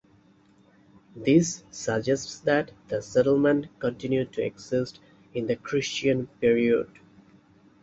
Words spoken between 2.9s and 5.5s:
settlement continued to exist in